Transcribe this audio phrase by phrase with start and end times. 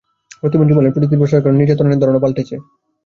[0.41, 2.55] প্রতিমন্ত্রী বলেন, প্রযুক্তির প্রসারের কারণে নির্যাতনের ধরনও পাল্টেছে।